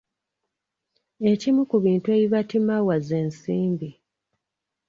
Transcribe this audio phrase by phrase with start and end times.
[1.31, 3.89] Ekimu ku bintu ebibatimawa ze nsimbi.